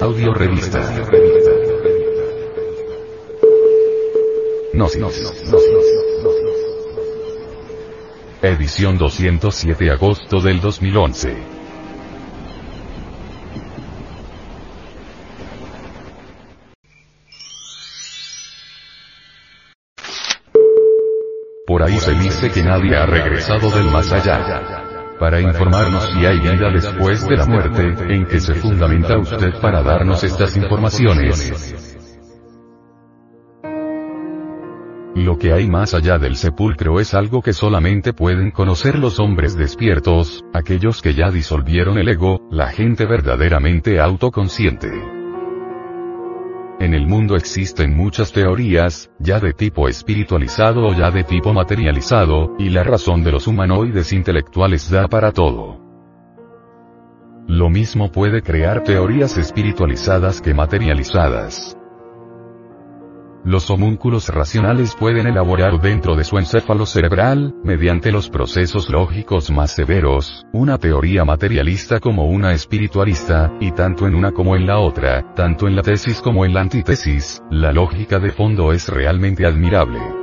Audio 0.00 0.32
Revista. 0.32 0.80
Gnosis. 4.72 5.44
Edición 8.40 8.96
207 8.96 9.90
agosto 9.90 10.40
del 10.40 10.60
2011. 10.62 11.36
Por 21.66 21.82
ahí 21.82 21.98
se 21.98 22.12
dice 22.14 22.50
que 22.50 22.62
nadie 22.62 22.96
ha 22.96 23.04
regresado 23.04 23.70
del 23.70 23.90
más 23.90 24.10
allá. 24.10 24.89
Para 25.20 25.38
informarnos 25.38 26.02
si 26.14 26.24
hay 26.24 26.40
vida 26.40 26.70
después 26.70 27.28
de 27.28 27.36
la 27.36 27.44
muerte, 27.44 27.82
en 28.08 28.24
que 28.24 28.40
se 28.40 28.54
fundamenta 28.54 29.18
usted 29.18 29.52
para 29.60 29.82
darnos 29.82 30.24
estas 30.24 30.56
informaciones. 30.56 31.76
Lo 35.14 35.36
que 35.36 35.52
hay 35.52 35.68
más 35.68 35.92
allá 35.92 36.18
del 36.18 36.36
sepulcro 36.36 37.00
es 37.00 37.12
algo 37.12 37.42
que 37.42 37.52
solamente 37.52 38.14
pueden 38.14 38.50
conocer 38.50 38.98
los 38.98 39.20
hombres 39.20 39.58
despiertos, 39.58 40.42
aquellos 40.54 41.02
que 41.02 41.12
ya 41.12 41.30
disolvieron 41.30 41.98
el 41.98 42.08
ego, 42.08 42.40
la 42.50 42.68
gente 42.68 43.04
verdaderamente 43.04 44.00
autoconsciente. 44.00 45.19
En 46.80 46.94
el 46.94 47.06
mundo 47.06 47.36
existen 47.36 47.94
muchas 47.94 48.32
teorías, 48.32 49.10
ya 49.18 49.38
de 49.38 49.52
tipo 49.52 49.86
espiritualizado 49.86 50.86
o 50.86 50.94
ya 50.94 51.10
de 51.10 51.24
tipo 51.24 51.52
materializado, 51.52 52.54
y 52.58 52.70
la 52.70 52.82
razón 52.82 53.22
de 53.22 53.32
los 53.32 53.46
humanoides 53.46 54.14
intelectuales 54.14 54.90
da 54.90 55.06
para 55.06 55.30
todo. 55.32 55.78
Lo 57.46 57.68
mismo 57.68 58.10
puede 58.10 58.40
crear 58.40 58.82
teorías 58.82 59.36
espiritualizadas 59.36 60.40
que 60.40 60.54
materializadas. 60.54 61.76
Los 63.44 63.70
homúnculos 63.70 64.28
racionales 64.28 64.94
pueden 64.94 65.26
elaborar 65.26 65.80
dentro 65.80 66.14
de 66.14 66.24
su 66.24 66.36
encéfalo 66.36 66.84
cerebral, 66.84 67.54
mediante 67.64 68.12
los 68.12 68.28
procesos 68.28 68.90
lógicos 68.90 69.50
más 69.50 69.72
severos, 69.72 70.46
una 70.52 70.76
teoría 70.76 71.24
materialista 71.24 72.00
como 72.00 72.26
una 72.26 72.52
espiritualista, 72.52 73.50
y 73.58 73.72
tanto 73.72 74.06
en 74.06 74.14
una 74.14 74.32
como 74.32 74.56
en 74.56 74.66
la 74.66 74.78
otra, 74.78 75.34
tanto 75.34 75.66
en 75.66 75.74
la 75.74 75.82
tesis 75.82 76.20
como 76.20 76.44
en 76.44 76.52
la 76.52 76.60
antítesis, 76.60 77.42
la 77.50 77.72
lógica 77.72 78.18
de 78.18 78.30
fondo 78.30 78.72
es 78.72 78.88
realmente 78.88 79.46
admirable. 79.46 80.19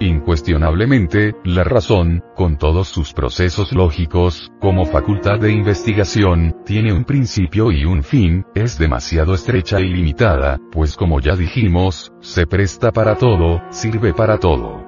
Incuestionablemente, 0.00 1.34
la 1.42 1.64
razón, 1.64 2.22
con 2.34 2.58
todos 2.58 2.88
sus 2.88 3.14
procesos 3.14 3.72
lógicos, 3.72 4.52
como 4.60 4.84
facultad 4.84 5.40
de 5.40 5.50
investigación, 5.50 6.54
tiene 6.66 6.92
un 6.92 7.04
principio 7.04 7.72
y 7.72 7.86
un 7.86 8.02
fin, 8.02 8.44
es 8.54 8.78
demasiado 8.78 9.32
estrecha 9.32 9.80
y 9.80 9.88
limitada, 9.88 10.58
pues 10.70 10.96
como 10.96 11.20
ya 11.20 11.34
dijimos, 11.34 12.12
se 12.20 12.46
presta 12.46 12.92
para 12.92 13.16
todo, 13.16 13.62
sirve 13.70 14.12
para 14.12 14.38
todo. 14.38 14.84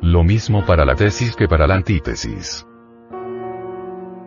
Lo 0.00 0.24
mismo 0.24 0.64
para 0.64 0.86
la 0.86 0.94
tesis 0.94 1.36
que 1.36 1.46
para 1.46 1.66
la 1.66 1.74
antítesis. 1.74 2.66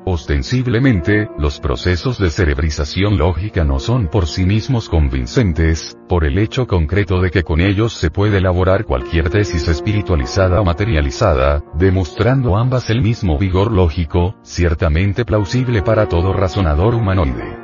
Ostensiblemente, 0.10 1.30
los 1.38 1.60
procesos 1.60 2.18
de 2.18 2.30
cerebrización 2.30 3.18
lógica 3.18 3.66
no 3.66 3.78
son 3.78 4.08
por 4.08 4.26
sí 4.26 4.46
mismos 4.46 4.88
convincentes, 4.88 5.98
por 6.08 6.24
el 6.24 6.38
hecho 6.38 6.66
concreto 6.66 7.20
de 7.20 7.30
que 7.30 7.44
con 7.44 7.60
ellos 7.60 7.92
se 7.92 8.10
puede 8.10 8.38
elaborar 8.38 8.86
cualquier 8.86 9.30
tesis 9.30 9.68
espiritualizada 9.68 10.62
o 10.62 10.64
materializada, 10.64 11.62
demostrando 11.74 12.56
ambas 12.56 12.90
el 12.90 13.02
mismo 13.02 13.38
vigor 13.38 13.70
lógico, 13.70 14.38
ciertamente 14.44 15.26
plausible 15.26 15.82
para 15.82 16.08
todo 16.08 16.32
razonador 16.32 16.96
humanoide. 16.96 17.58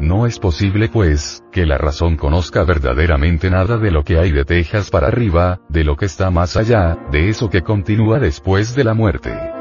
No 0.00 0.24
es 0.24 0.38
posible 0.38 0.88
pues, 0.88 1.44
que 1.52 1.66
la 1.66 1.76
razón 1.76 2.16
conozca 2.16 2.64
verdaderamente 2.64 3.50
nada 3.50 3.76
de 3.76 3.90
lo 3.90 4.02
que 4.02 4.16
hay 4.16 4.32
de 4.32 4.46
Tejas 4.46 4.88
para 4.88 5.08
arriba, 5.08 5.60
de 5.68 5.84
lo 5.84 5.96
que 5.96 6.06
está 6.06 6.30
más 6.30 6.56
allá, 6.56 6.96
de 7.12 7.28
eso 7.28 7.50
que 7.50 7.60
continúa 7.60 8.18
después 8.18 8.74
de 8.74 8.84
la 8.84 8.94
muerte. 8.94 9.59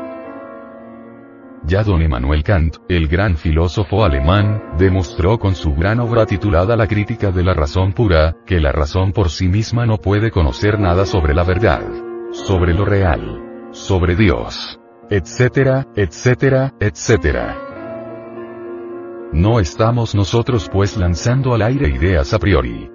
Ya 1.65 1.83
don 1.83 2.01
Emmanuel 2.01 2.43
Kant, 2.43 2.77
el 2.87 3.07
gran 3.07 3.35
filósofo 3.35 4.03
alemán, 4.03 4.61
demostró 4.77 5.37
con 5.37 5.55
su 5.55 5.75
gran 5.75 5.99
obra 5.99 6.25
titulada 6.25 6.75
La 6.75 6.87
crítica 6.87 7.31
de 7.31 7.43
la 7.43 7.53
razón 7.53 7.93
pura, 7.93 8.35
que 8.45 8.59
la 8.59 8.71
razón 8.71 9.11
por 9.11 9.29
sí 9.29 9.47
misma 9.47 9.85
no 9.85 9.97
puede 9.97 10.31
conocer 10.31 10.79
nada 10.79 11.05
sobre 11.05 11.33
la 11.33 11.43
verdad, 11.43 11.83
sobre 12.31 12.73
lo 12.73 12.85
real, 12.85 13.69
sobre 13.71 14.15
Dios, 14.15 14.79
etcétera, 15.09 15.87
etcétera, 15.95 16.73
etcétera. 16.79 17.57
No 19.33 19.59
estamos 19.59 20.15
nosotros 20.15 20.69
pues 20.71 20.97
lanzando 20.97 21.53
al 21.53 21.61
aire 21.61 21.89
ideas 21.89 22.33
a 22.33 22.39
priori. 22.39 22.89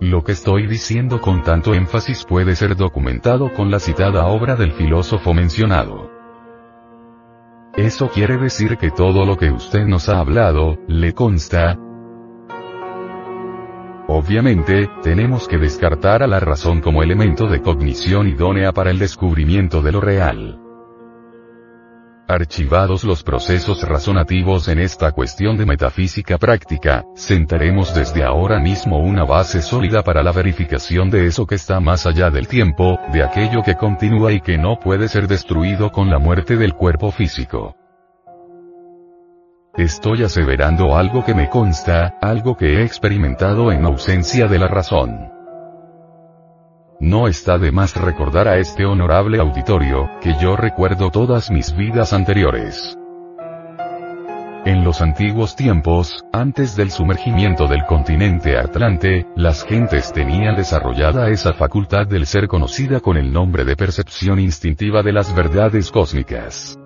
Lo 0.00 0.22
que 0.22 0.32
estoy 0.32 0.66
diciendo 0.66 1.20
con 1.20 1.42
tanto 1.42 1.74
énfasis 1.74 2.24
puede 2.24 2.54
ser 2.56 2.76
documentado 2.76 3.52
con 3.52 3.70
la 3.70 3.80
citada 3.80 4.26
obra 4.26 4.54
del 4.54 4.72
filósofo 4.72 5.34
mencionado. 5.34 6.09
Eso 7.76 8.10
quiere 8.10 8.36
decir 8.36 8.76
que 8.78 8.90
todo 8.90 9.24
lo 9.24 9.36
que 9.36 9.50
usted 9.50 9.86
nos 9.86 10.08
ha 10.08 10.18
hablado, 10.18 10.78
le 10.88 11.14
consta. 11.14 11.78
Obviamente, 14.08 14.88
tenemos 15.02 15.46
que 15.46 15.56
descartar 15.56 16.22
a 16.22 16.26
la 16.26 16.40
razón 16.40 16.80
como 16.80 17.02
elemento 17.02 17.46
de 17.46 17.62
cognición 17.62 18.26
idónea 18.26 18.72
para 18.72 18.90
el 18.90 18.98
descubrimiento 18.98 19.82
de 19.82 19.92
lo 19.92 20.00
real. 20.00 20.69
Archivados 22.30 23.02
los 23.02 23.24
procesos 23.24 23.82
razonativos 23.82 24.68
en 24.68 24.78
esta 24.78 25.10
cuestión 25.10 25.56
de 25.56 25.66
metafísica 25.66 26.38
práctica, 26.38 27.04
sentaremos 27.16 27.92
desde 27.92 28.22
ahora 28.22 28.60
mismo 28.60 29.00
una 29.00 29.24
base 29.24 29.60
sólida 29.60 30.04
para 30.04 30.22
la 30.22 30.30
verificación 30.30 31.10
de 31.10 31.26
eso 31.26 31.44
que 31.44 31.56
está 31.56 31.80
más 31.80 32.06
allá 32.06 32.30
del 32.30 32.46
tiempo, 32.46 33.00
de 33.12 33.24
aquello 33.24 33.64
que 33.64 33.74
continúa 33.74 34.30
y 34.30 34.40
que 34.40 34.58
no 34.58 34.78
puede 34.78 35.08
ser 35.08 35.26
destruido 35.26 35.90
con 35.90 36.08
la 36.08 36.20
muerte 36.20 36.56
del 36.56 36.74
cuerpo 36.74 37.10
físico. 37.10 37.74
Estoy 39.76 40.22
aseverando 40.22 40.96
algo 40.96 41.24
que 41.24 41.34
me 41.34 41.48
consta, 41.48 42.16
algo 42.22 42.56
que 42.56 42.78
he 42.78 42.84
experimentado 42.84 43.72
en 43.72 43.84
ausencia 43.84 44.46
de 44.46 44.58
la 44.60 44.68
razón. 44.68 45.39
No 47.10 47.26
está 47.26 47.58
de 47.58 47.72
más 47.72 47.96
recordar 47.96 48.46
a 48.46 48.58
este 48.58 48.86
honorable 48.86 49.40
auditorio, 49.40 50.08
que 50.20 50.32
yo 50.40 50.54
recuerdo 50.54 51.10
todas 51.10 51.50
mis 51.50 51.74
vidas 51.74 52.12
anteriores. 52.12 52.96
En 54.64 54.84
los 54.84 55.00
antiguos 55.00 55.56
tiempos, 55.56 56.24
antes 56.32 56.76
del 56.76 56.92
sumergimiento 56.92 57.66
del 57.66 57.84
continente 57.84 58.56
Atlante, 58.56 59.26
las 59.34 59.64
gentes 59.64 60.12
tenían 60.12 60.54
desarrollada 60.54 61.30
esa 61.30 61.52
facultad 61.52 62.06
del 62.06 62.26
ser 62.26 62.46
conocida 62.46 63.00
con 63.00 63.16
el 63.16 63.32
nombre 63.32 63.64
de 63.64 63.74
percepción 63.74 64.38
instintiva 64.38 65.02
de 65.02 65.12
las 65.12 65.34
verdades 65.34 65.90
cósmicas. 65.90 66.79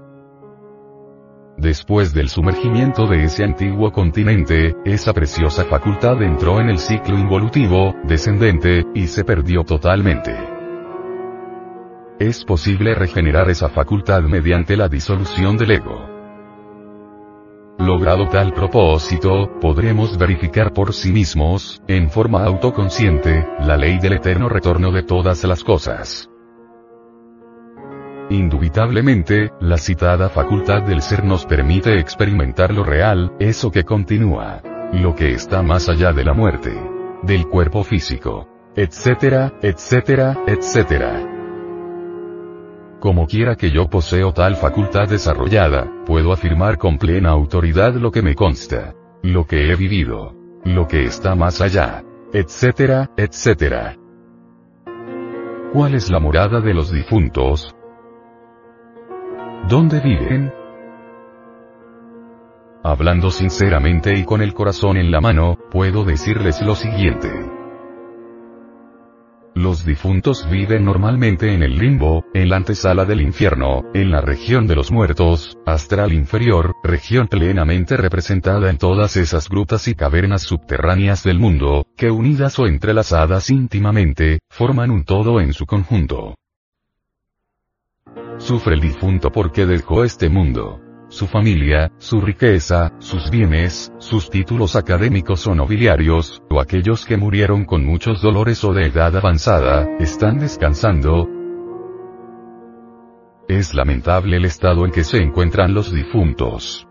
Después 1.57 2.13
del 2.13 2.29
sumergimiento 2.29 3.07
de 3.07 3.25
ese 3.25 3.45
antiguo 3.45 3.93
continente, 3.93 4.75
esa 4.85 5.13
preciosa 5.13 5.65
facultad 5.65 6.21
entró 6.23 6.61
en 6.61 6.69
el 6.69 6.79
ciclo 6.79 7.17
involutivo, 7.17 7.95
descendente, 8.05 8.85
y 8.95 9.07
se 9.07 9.25
perdió 9.25 9.63
totalmente. 9.63 10.35
Es 12.19 12.45
posible 12.45 12.95
regenerar 12.95 13.51
esa 13.51 13.69
facultad 13.69 14.23
mediante 14.23 14.77
la 14.77 14.89
disolución 14.89 15.57
del 15.57 15.71
ego. 15.73 16.15
Logrado 17.79 18.29
tal 18.29 18.53
propósito, 18.53 19.59
podremos 19.61 20.17
verificar 20.19 20.73
por 20.73 20.93
sí 20.93 21.13
mismos, 21.13 21.83
en 21.89 22.11
forma 22.11 22.45
autoconsciente, 22.45 23.47
la 23.61 23.77
ley 23.77 23.99
del 23.99 24.15
eterno 24.15 24.49
retorno 24.49 24.93
de 24.93 25.03
todas 25.03 25.43
las 25.45 25.65
cosas. 25.65 26.31
Indubitablemente, 28.31 29.51
la 29.61 29.77
citada 29.77 30.31
facultad 30.31 30.83
del 30.83 31.03
ser 31.03 31.25
nos 31.25 31.45
permite 31.45 31.99
experimentar 31.99 32.73
lo 32.73 32.83
real, 32.83 33.35
eso 33.39 33.71
que 33.71 33.85
continúa. 33.85 34.63
Lo 34.93 35.15
que 35.15 35.33
está 35.33 35.63
más 35.63 35.89
allá 35.91 36.13
de 36.13 36.25
la 36.25 36.33
muerte. 36.33 36.73
Del 37.23 37.47
cuerpo 37.47 37.85
físico. 37.85 38.49
Etcétera, 38.77 39.53
etcétera, 39.61 40.39
etcétera. 40.47 41.31
Como 42.99 43.27
quiera 43.27 43.57
que 43.57 43.71
yo 43.71 43.91
poseo 43.91 44.33
tal 44.33 44.57
facultad 44.57 45.07
desarrollada, 45.07 45.87
puedo 46.07 46.33
afirmar 46.33 46.79
con 46.79 46.97
plena 46.97 47.31
autoridad 47.31 47.95
lo 47.95 48.11
que 48.11 48.23
me 48.23 48.35
consta. 48.35 48.95
Lo 49.23 49.47
que 49.47 49.71
he 49.71 49.77
vivido. 49.77 50.35
Lo 50.65 50.89
que 50.89 51.05
está 51.05 51.35
más 51.35 51.61
allá. 51.61 52.03
Etcétera, 52.33 53.11
etcétera. 53.19 53.97
¿Cuál 55.75 55.95
es 55.95 56.11
la 56.11 56.21
morada 56.21 56.61
de 56.61 56.73
los 56.73 56.91
difuntos? 56.91 57.75
¿Dónde 59.69 59.99
viven? 60.01 60.53
Hablando 62.83 63.31
sinceramente 63.31 64.13
y 64.15 64.23
con 64.25 64.43
el 64.43 64.53
corazón 64.53 64.99
en 64.99 65.11
la 65.11 65.23
mano, 65.23 65.57
puedo 65.71 66.05
decirles 66.05 66.61
lo 66.61 66.75
siguiente. 66.75 67.31
Los 69.55 69.87
difuntos 69.87 70.47
viven 70.51 70.85
normalmente 70.85 71.55
en 71.55 71.63
el 71.63 71.79
limbo, 71.79 72.27
en 72.35 72.51
la 72.51 72.57
antesala 72.57 73.07
del 73.07 73.23
infierno, 73.23 73.85
en 73.95 74.11
la 74.11 74.21
región 74.21 74.67
de 74.67 74.75
los 74.75 74.93
muertos, 74.93 75.57
astral 75.65 76.13
inferior, 76.13 76.75
región 76.83 77.27
plenamente 77.29 77.97
representada 77.97 78.69
en 78.69 78.77
todas 78.77 79.17
esas 79.17 79.49
grutas 79.49 79.89
y 79.89 79.95
cavernas 79.95 80.43
subterráneas 80.43 81.25
del 81.25 81.39
mundo, 81.39 81.87
que 81.97 82.11
unidas 82.11 82.59
o 82.59 82.67
entrelazadas 82.67 83.49
íntimamente, 83.49 84.41
forman 84.51 84.91
un 84.91 85.05
todo 85.05 85.41
en 85.41 85.55
su 85.55 85.65
conjunto. 85.65 86.35
Sufre 88.39 88.75
el 88.75 88.81
difunto 88.81 89.31
porque 89.31 89.67
dejó 89.67 90.05
este 90.05 90.29
mundo 90.29 90.81
su 91.15 91.29
familia, 91.29 91.93
su 91.99 92.21
riqueza, 92.21 92.93
sus 92.99 93.31
bienes, 93.31 93.93
sus 93.99 94.31
títulos 94.31 94.75
académicos 94.75 95.47
o 95.47 95.55
nobiliarios, 95.55 96.43
o 96.51 96.61
aquellos 96.61 97.07
que 97.07 97.17
murieron 97.17 97.65
con 97.65 97.85
muchos 97.85 98.21
dolores 98.21 98.65
o 98.65 98.73
de 98.73 98.87
edad 98.87 99.17
avanzada, 99.17 99.89
están 100.01 100.39
descansando. 100.41 101.29
Es 103.47 103.75
lamentable 103.75 104.39
el 104.39 104.45
estado 104.45 104.85
en 104.85 104.91
que 104.91 105.05
se 105.05 105.19
encuentran 105.19 105.73
los 105.73 105.93
difuntos. 105.93 106.89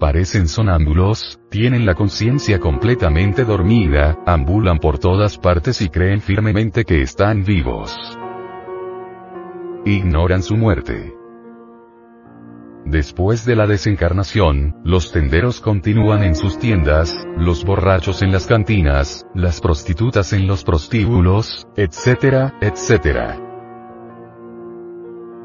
Parecen 0.00 0.46
sonámbulos, 0.48 1.40
tienen 1.50 1.84
la 1.84 1.94
conciencia 1.94 2.58
completamente 2.58 3.44
dormida, 3.44 4.18
ambulan 4.26 4.78
por 4.78 4.98
todas 4.98 5.38
partes 5.38 5.82
y 5.82 5.88
creen 5.88 6.20
firmemente 6.20 6.84
que 6.84 7.02
están 7.02 7.44
vivos. 7.44 7.98
Ignoran 9.88 10.42
su 10.42 10.56
muerte. 10.56 11.14
Después 12.84 13.44
de 13.44 13.54
la 13.54 13.68
desencarnación, 13.68 14.74
los 14.82 15.12
tenderos 15.12 15.60
continúan 15.60 16.24
en 16.24 16.34
sus 16.34 16.58
tiendas, 16.58 17.24
los 17.38 17.64
borrachos 17.64 18.20
en 18.22 18.32
las 18.32 18.48
cantinas, 18.48 19.24
las 19.32 19.60
prostitutas 19.60 20.32
en 20.32 20.48
los 20.48 20.64
prostíbulos, 20.64 21.68
etcétera, 21.76 22.54
etcétera. 22.60 23.38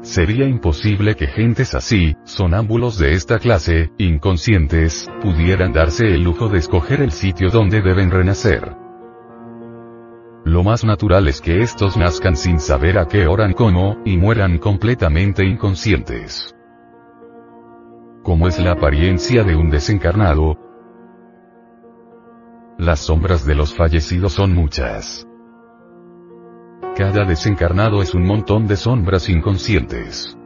Sería 0.00 0.48
imposible 0.48 1.14
que 1.14 1.28
gentes 1.28 1.76
así, 1.76 2.16
sonámbulos 2.24 2.98
de 2.98 3.12
esta 3.12 3.38
clase, 3.38 3.92
inconscientes, 3.96 5.08
pudieran 5.22 5.72
darse 5.72 6.06
el 6.06 6.24
lujo 6.24 6.48
de 6.48 6.58
escoger 6.58 7.00
el 7.00 7.12
sitio 7.12 7.48
donde 7.48 7.80
deben 7.80 8.10
renacer. 8.10 8.81
Lo 10.44 10.64
más 10.64 10.84
natural 10.84 11.28
es 11.28 11.40
que 11.40 11.62
estos 11.62 11.96
nazcan 11.96 12.36
sin 12.36 12.58
saber 12.58 12.98
a 12.98 13.06
qué 13.06 13.26
oran 13.26 13.52
cómo, 13.52 13.98
y 14.04 14.16
mueran 14.16 14.58
completamente 14.58 15.44
inconscientes. 15.44 16.54
Como 18.24 18.48
es 18.48 18.58
la 18.58 18.72
apariencia 18.72 19.44
de 19.44 19.54
un 19.54 19.70
desencarnado, 19.70 20.58
las 22.78 23.00
sombras 23.00 23.46
de 23.46 23.54
los 23.54 23.74
fallecidos 23.74 24.32
son 24.32 24.54
muchas. 24.54 25.26
Cada 26.96 27.24
desencarnado 27.24 28.02
es 28.02 28.14
un 28.14 28.24
montón 28.26 28.66
de 28.66 28.76
sombras 28.76 29.28
inconscientes. 29.28 30.36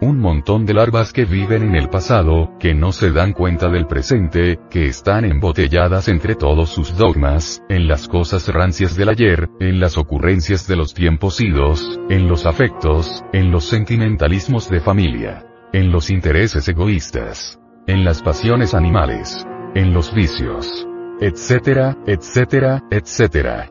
Un 0.00 0.20
montón 0.20 0.64
de 0.64 0.74
larvas 0.74 1.12
que 1.12 1.24
viven 1.24 1.62
en 1.62 1.74
el 1.74 1.88
pasado, 1.88 2.52
que 2.60 2.74
no 2.74 2.92
se 2.92 3.10
dan 3.10 3.32
cuenta 3.32 3.68
del 3.68 3.86
presente, 3.86 4.58
que 4.70 4.86
están 4.86 5.24
embotelladas 5.24 6.08
entre 6.08 6.34
todos 6.34 6.70
sus 6.70 6.96
dogmas, 6.96 7.62
en 7.68 7.88
las 7.88 8.06
cosas 8.08 8.48
rancias 8.48 8.96
del 8.96 9.08
ayer, 9.08 9.48
en 9.60 9.80
las 9.80 9.98
ocurrencias 9.98 10.68
de 10.68 10.76
los 10.76 10.94
tiempos 10.94 11.40
idos, 11.40 11.98
en 12.08 12.28
los 12.28 12.46
afectos, 12.46 13.24
en 13.32 13.50
los 13.50 13.64
sentimentalismos 13.64 14.70
de 14.70 14.80
familia 14.80 15.44
en 15.72 15.90
los 15.92 16.10
intereses 16.10 16.66
egoístas, 16.68 17.60
en 17.86 18.04
las 18.04 18.22
pasiones 18.22 18.74
animales, 18.74 19.46
en 19.74 19.92
los 19.92 20.14
vicios, 20.14 20.86
etcétera, 21.20 21.96
etcétera, 22.06 22.82
etcétera. 22.90 23.70